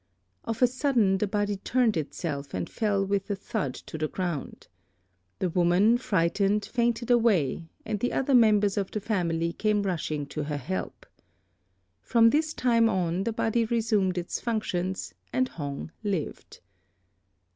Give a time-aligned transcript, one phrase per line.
[0.45, 4.67] Of a sudden the body turned itself and fell with a thud to the ground.
[5.37, 10.45] The woman, frightened, fainted away, and the other members of the family came rushing to
[10.45, 11.05] her help.
[12.01, 16.61] From this time on the body resumed its functions, and Hong lived.